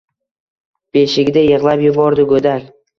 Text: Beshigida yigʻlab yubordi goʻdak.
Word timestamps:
Beshigida 0.97 1.47
yigʻlab 1.47 1.87
yubordi 1.89 2.31
goʻdak. 2.37 2.71